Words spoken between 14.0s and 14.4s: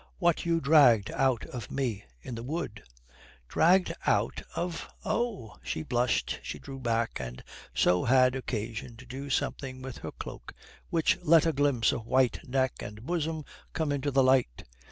the